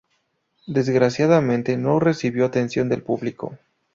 Desgraciadamente, 0.65 1.77
no 1.77 1.99
recibió 1.99 2.45
atención 2.45 2.89
del 2.89 3.03
público. 3.03 3.59